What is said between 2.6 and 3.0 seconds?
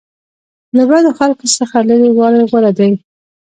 دی.